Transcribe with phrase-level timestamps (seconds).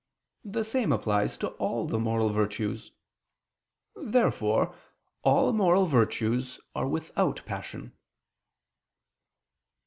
[0.45, 2.91] The same applies to all the moral virtues.
[3.95, 4.73] Therefore
[5.21, 7.91] all moral virtues are without passion.